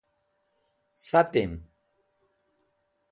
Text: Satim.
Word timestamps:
Satim. 1.07 1.51